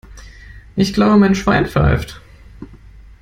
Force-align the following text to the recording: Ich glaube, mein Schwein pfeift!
Ich 0.75 0.95
glaube, 0.95 1.17
mein 1.19 1.35
Schwein 1.35 1.67
pfeift! 1.67 2.21